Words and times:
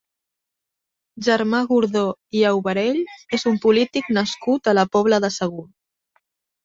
Germà 1.27 1.59
Gordó 1.73 2.03
i 2.39 2.43
Aubarell 2.51 2.99
és 3.39 3.45
un 3.55 3.61
polític 3.67 4.13
nascut 4.19 4.71
a 4.73 4.77
la 4.79 4.87
Pobla 4.97 5.21
de 5.27 5.33
Segur. 5.41 5.67